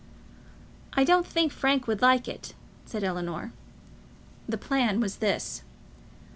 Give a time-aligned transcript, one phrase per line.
[0.93, 2.55] "I don't think Frank would like it,"
[2.87, 3.53] said Ellinor.
[4.49, 5.61] The plan was this.